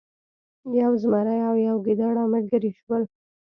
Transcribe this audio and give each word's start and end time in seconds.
یو 0.81 0.91
زمری 1.01 1.39
او 1.49 1.55
یو 1.67 1.77
ګیدړه 1.85 2.23
ملګري 2.33 2.71
شول. 2.79 3.03